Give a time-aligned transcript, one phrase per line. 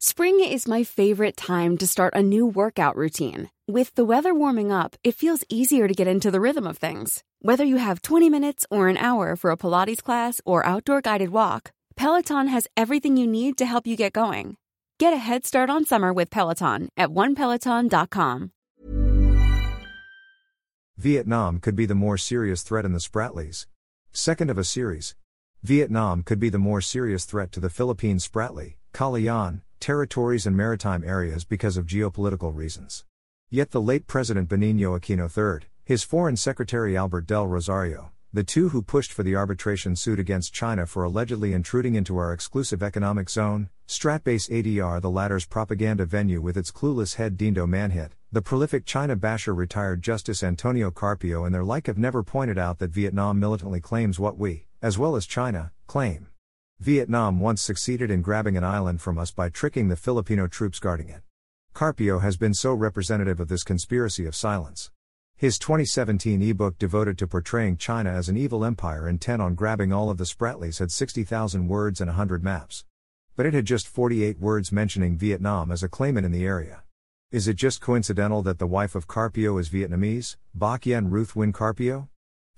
[0.00, 3.50] Spring is my favorite time to start a new workout routine.
[3.66, 7.24] With the weather warming up, it feels easier to get into the rhythm of things.
[7.42, 11.30] Whether you have 20 minutes or an hour for a Pilates class or outdoor guided
[11.30, 14.56] walk, Peloton has everything you need to help you get going.
[15.00, 18.52] Get a head start on summer with Peloton at onepeloton.com.
[20.96, 23.66] Vietnam could be the more serious threat in the Spratlys.
[24.12, 25.16] Second of a series.
[25.64, 31.04] Vietnam could be the more serious threat to the Philippine Spratly, Kalayaan, territories and maritime
[31.04, 33.04] areas because of geopolitical reasons.
[33.50, 38.68] Yet the late President Benigno Aquino III, his Foreign Secretary Albert del Rosario, the two
[38.68, 43.30] who pushed for the arbitration suit against China for allegedly intruding into our exclusive economic
[43.30, 48.84] zone, Stratbase ADR, the latter's propaganda venue with its clueless head Dindo Manhit, the prolific
[48.84, 53.40] China basher retired Justice Antonio Carpio, and their like have never pointed out that Vietnam
[53.40, 56.26] militantly claims what we, as well as China, claim.
[56.80, 61.08] Vietnam once succeeded in grabbing an island from us by tricking the Filipino troops guarding
[61.08, 61.22] it.
[61.74, 64.92] Carpio has been so representative of this conspiracy of silence.
[65.34, 70.08] His 2017 ebook devoted to portraying China as an evil empire intent on grabbing all
[70.08, 72.84] of the Spratlys had 60,000 words and 100 maps.
[73.34, 76.84] But it had just 48 words mentioning Vietnam as a claimant in the area.
[77.32, 82.08] Is it just coincidental that the wife of Carpio is Vietnamese, Bach Ruth Nguyen Carpio?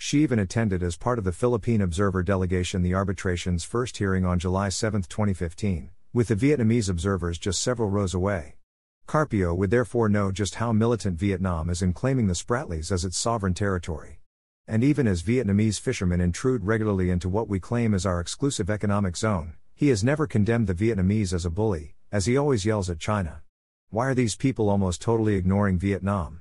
[0.03, 4.39] She even attended as part of the Philippine Observer delegation the arbitration's first hearing on
[4.39, 8.55] July 7, 2015, with the Vietnamese observers just several rows away.
[9.07, 13.19] Carpio would therefore know just how militant Vietnam is in claiming the Spratlys as its
[13.19, 14.20] sovereign territory.
[14.67, 19.19] And even as Vietnamese fishermen intrude regularly into what we claim as our exclusive economic
[19.19, 23.01] zone, he has never condemned the Vietnamese as a bully, as he always yells at
[23.01, 23.42] China.
[23.91, 26.41] Why are these people almost totally ignoring Vietnam?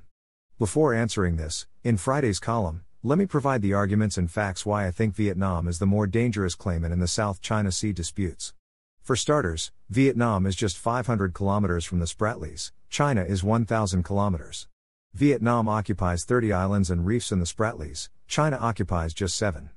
[0.58, 4.92] Before answering this, in Friday's column, let me provide the arguments and facts why I
[4.92, 8.54] think Vietnam is the more dangerous claimant in the South China Sea disputes.
[9.02, 14.68] For starters, Vietnam is just 500 kilometers from the Spratlys, China is 1,000 kilometers.
[15.14, 19.70] Vietnam occupies 30 islands and reefs in the Spratlys, China occupies just 7.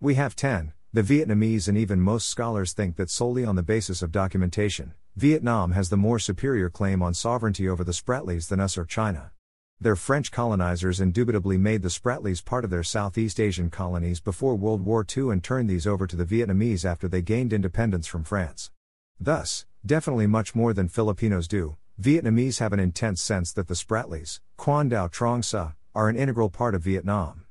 [0.00, 0.72] We have 10.
[0.92, 5.72] The Vietnamese and even most scholars think that solely on the basis of documentation, Vietnam
[5.72, 9.32] has the more superior claim on sovereignty over the Spratlys than us or China.
[9.80, 14.84] Their French colonizers indubitably made the Spratlys part of their Southeast Asian colonies before World
[14.84, 18.72] War II and turned these over to the Vietnamese after they gained independence from France.
[19.20, 24.40] Thus, definitely much more than Filipinos do, Vietnamese have an intense sense that the Spratlys,
[24.56, 27.44] Quan Dao Truong Sa, are an integral part of Vietnam.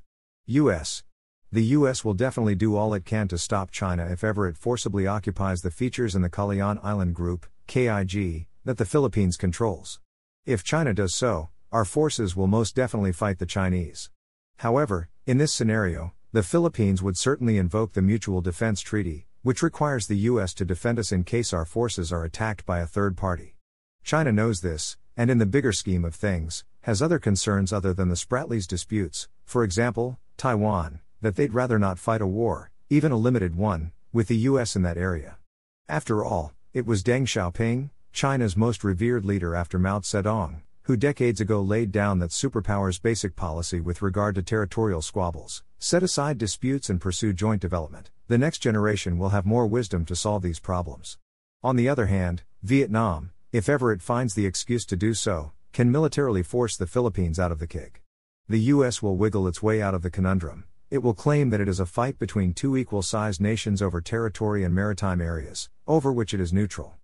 [0.44, 1.04] U.S.
[1.50, 2.04] The U.S.
[2.04, 5.70] will definitely do all it can to stop China if ever it forcibly occupies the
[5.70, 9.98] features in the Kalayaan Island Group, KIG, that the Philippines controls.
[10.44, 14.10] If China does so, our forces will most definitely fight the Chinese.
[14.58, 20.06] However, in this scenario, the Philippines would certainly invoke the Mutual Defense Treaty, which requires
[20.06, 20.54] the U.S.
[20.54, 23.56] to defend us in case our forces are attacked by a third party.
[24.02, 28.08] China knows this, and in the bigger scheme of things, has other concerns other than
[28.08, 33.16] the Spratlys disputes, for example, Taiwan, that they'd rather not fight a war, even a
[33.16, 34.74] limited one, with the U.S.
[34.74, 35.36] in that area.
[35.88, 41.38] After all, it was Deng Xiaoping, China's most revered leader after Mao Zedong, who decades
[41.38, 46.88] ago laid down that superpowers' basic policy with regard to territorial squabbles set aside disputes
[46.88, 48.10] and pursue joint development.
[48.26, 51.18] The next generation will have more wisdom to solve these problems.
[51.62, 55.92] On the other hand, Vietnam, if ever it finds the excuse to do so, can
[55.92, 58.00] militarily force the Philippines out of the KIG.
[58.48, 60.64] The US will wiggle its way out of the conundrum.
[60.90, 64.64] It will claim that it is a fight between two equal sized nations over territory
[64.64, 66.94] and maritime areas, over which it is neutral.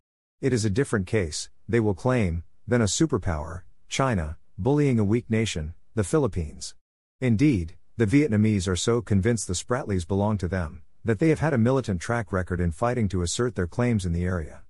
[0.40, 5.28] It is a different case, they will claim, than a superpower, China, bullying a weak
[5.30, 6.74] nation, the Philippines.
[7.20, 11.52] Indeed, the Vietnamese are so convinced the Spratlys belong to them, that they have had
[11.52, 14.62] a militant track record in fighting to assert their claims in the area.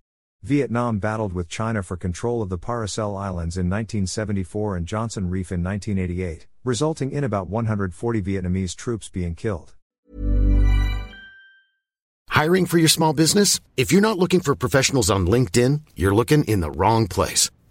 [0.43, 5.51] Vietnam battled with China for control of the Paracel Islands in 1974 and Johnson Reef
[5.51, 9.75] in 1988, resulting in about 140 Vietnamese troops being killed.
[12.29, 13.61] Hiring for your small business?
[13.77, 17.51] If you're not looking for professionals on LinkedIn, you're looking in the wrong place.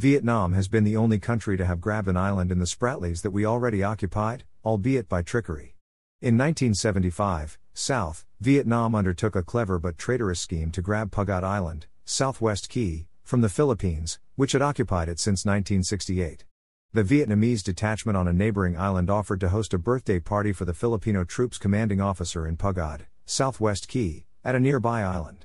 [0.00, 3.32] Vietnam has been the only country to have grabbed an island in the Spratlys that
[3.32, 5.76] we already occupied, albeit by trickery.
[6.22, 12.70] In 1975, South Vietnam undertook a clever but traitorous scheme to grab Pugot Island, Southwest
[12.70, 16.46] Cay, from the Philippines, which had occupied it since 1968.
[16.94, 20.72] The Vietnamese detachment on a neighboring island offered to host a birthday party for the
[20.72, 25.44] Filipino troops commanding officer in Pugot, Southwest Cay, at a nearby island.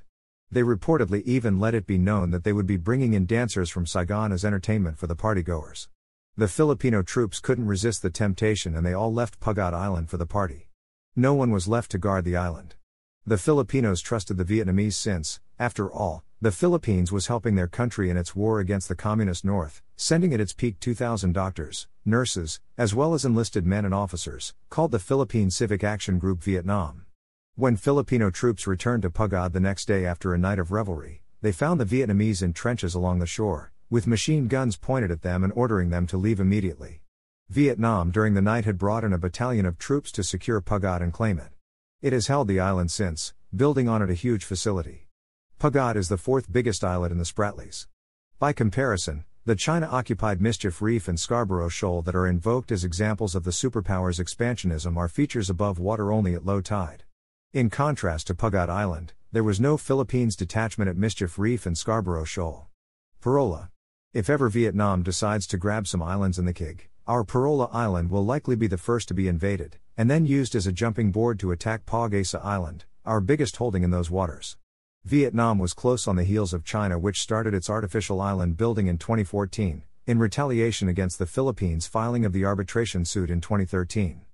[0.52, 3.86] They reportedly even let it be known that they would be bringing in dancers from
[3.86, 5.88] Saigon as entertainment for the partygoers.
[6.38, 10.26] The Filipino troops couldn't resist the temptation and they all left Pugot Island for the
[10.26, 10.70] party.
[11.16, 12.76] No one was left to guard the island.
[13.26, 18.18] The Filipinos trusted the Vietnamese since, after all, the Philippines was helping their country in
[18.18, 23.14] its war against the Communist North, sending at its peak 2,000 doctors, nurses, as well
[23.14, 27.05] as enlisted men and officers, called the Philippine Civic Action Group Vietnam.
[27.57, 31.54] When Filipino troops returned to Pugot the next day after a night of revelry, they
[31.54, 35.54] found the Vietnamese in trenches along the shore, with machine guns pointed at them and
[35.56, 37.02] ordering them to leave immediately.
[37.48, 41.13] Vietnam during the night had brought in a battalion of troops to secure Pugot and
[41.13, 41.54] claim it.
[42.02, 45.08] It has held the island since, building on it a huge facility.
[45.58, 47.88] Pugot is the fourth biggest islet in the Spratlys.
[48.38, 53.34] By comparison, the China occupied Mischief Reef and Scarborough Shoal that are invoked as examples
[53.34, 57.05] of the superpower's expansionism are features above water only at low tide.
[57.56, 62.25] In contrast to Pugot Island, there was no Philippines detachment at Mischief Reef and Scarborough
[62.25, 62.68] Shoal.
[63.22, 63.72] Parola.
[64.13, 68.25] If ever Vietnam decides to grab some islands in the Kig, our Parola Island will
[68.25, 71.54] likely be the first to be invaded, and then used as a jumping board to
[71.54, 72.10] attack Pa
[72.44, 74.58] Island, our biggest holding in those waters.
[75.06, 78.98] Vietnam was close on the heels of China, which started its artificial island building in
[78.98, 84.25] 2014, in retaliation against the Philippines' filing of the arbitration suit in 2013.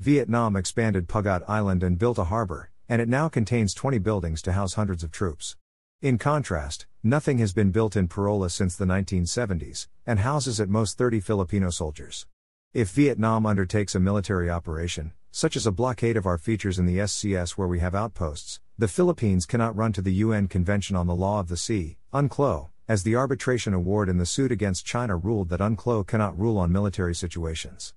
[0.00, 4.52] Vietnam expanded Pugot Island and built a harbor, and it now contains 20 buildings to
[4.52, 5.56] house hundreds of troops.
[6.00, 10.96] In contrast, nothing has been built in Parola since the 1970s, and houses at most
[10.96, 12.26] 30 Filipino soldiers.
[12.72, 16.98] If Vietnam undertakes a military operation, such as a blockade of our features in the
[16.98, 21.16] SCS where we have outposts, the Philippines cannot run to the UN Convention on the
[21.16, 25.48] Law of the Sea, UNCLOS, as the arbitration award in the suit against China ruled
[25.48, 27.94] that UNCLOS cannot rule on military situations.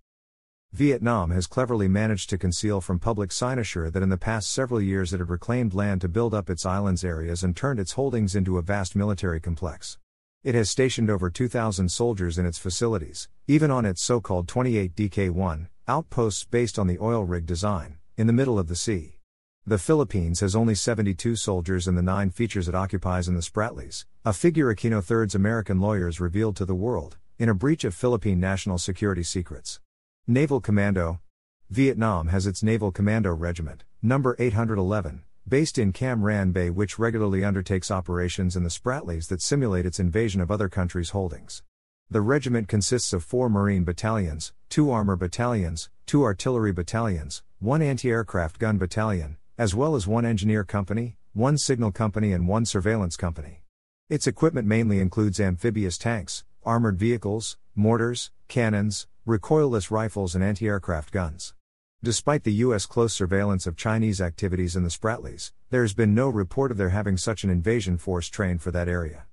[0.74, 5.12] Vietnam has cleverly managed to conceal from public cynosure that in the past several years
[5.12, 8.58] it had reclaimed land to build up its islands areas and turned its holdings into
[8.58, 9.98] a vast military complex.
[10.46, 14.96] It has stationed over 2,000 soldiers in its facilities, even on its so called 28
[14.96, 19.18] DK 1 outposts based on the oil rig design, in the middle of the sea.
[19.68, 24.06] The Philippines has only 72 soldiers in the nine features it occupies in the Spratlys,
[24.24, 28.40] a figure Aquino III's American lawyers revealed to the world, in a breach of Philippine
[28.40, 29.82] national security secrets.
[30.28, 31.20] Naval Commando
[31.72, 37.44] Vietnam has its Naval Commando Regiment, number 811, based in Cam Ranh Bay, which regularly
[37.44, 41.64] undertakes operations in the Spratlys that simulate its invasion of other countries' holdings.
[42.08, 48.10] The regiment consists of four Marine battalions, two armor battalions, two artillery battalions, one anti
[48.10, 53.18] aircraft gun battalion, as well as one engineer company, one signal company, and one surveillance
[53.18, 53.64] company.
[54.08, 61.12] Its equipment mainly includes amphibious tanks, armored vehicles, mortars, cannons, recoilless rifles, and anti aircraft
[61.12, 61.54] guns.
[62.04, 62.88] Despite the U.S.
[62.88, 66.90] close surveillance of Chinese activities in the Spratlys, there has been no report of their
[66.90, 69.25] having such an invasion force trained for that area.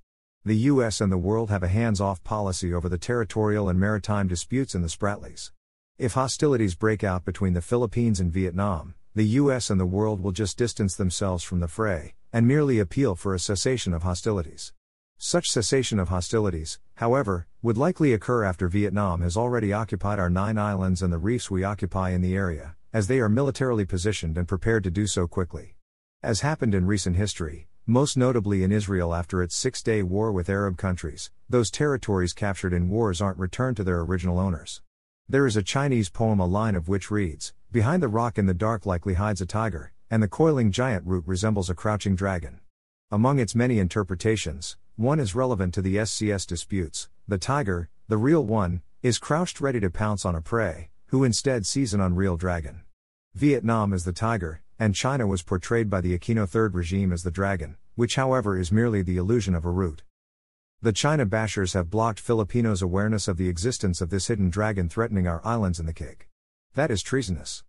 [0.45, 1.01] The U.S.
[1.01, 4.83] and the world have a hands off policy over the territorial and maritime disputes in
[4.83, 5.51] the Spratlys.
[5.97, 10.31] If hostilities break out between the Philippines and Vietnam, the US and the world will
[10.31, 14.71] just distance themselves from the fray, and merely appeal for a cessation of hostilities.
[15.21, 20.57] Such cessation of hostilities, however, would likely occur after Vietnam has already occupied our nine
[20.57, 24.47] islands and the reefs we occupy in the area, as they are militarily positioned and
[24.47, 25.75] prepared to do so quickly.
[26.23, 30.49] As happened in recent history, most notably in Israel after its six day war with
[30.49, 34.81] Arab countries, those territories captured in wars aren't returned to their original owners.
[35.27, 38.53] There is a Chinese poem, a line of which reads Behind the rock in the
[38.53, 42.61] dark likely hides a tiger, and the coiling giant root resembles a crouching dragon.
[43.11, 47.07] Among its many interpretations, one is relevant to the SCS disputes.
[47.25, 51.65] The tiger, the real one, is crouched ready to pounce on a prey, who instead
[51.65, 52.81] sees an unreal dragon.
[53.33, 57.31] Vietnam is the tiger, and China was portrayed by the Aquino Third regime as the
[57.31, 60.03] dragon, which however is merely the illusion of a root.
[60.81, 65.27] The China bashers have blocked Filipinos' awareness of the existence of this hidden dragon threatening
[65.27, 66.25] our islands in the Kig.
[66.75, 67.63] That is treasonous.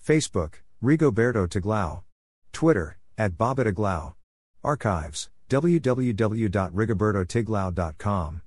[0.00, 2.04] Facebook, Rigoberto Tiglao.
[2.52, 4.14] Twitter, at Bobitiglao.
[4.62, 8.42] Archives, www.rigobertotiglao.com.